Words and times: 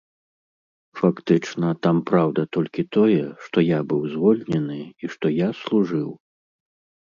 Фактычна 1.01 1.67
там 1.87 1.97
праўда 2.11 2.41
толькі 2.57 2.87
тое, 2.99 3.23
што 3.45 3.67
я 3.67 3.79
быў 3.95 4.01
звольнены 4.17 4.81
і 4.81 5.05
што 5.15 5.37
я 5.37 5.49
служыў. 5.63 6.09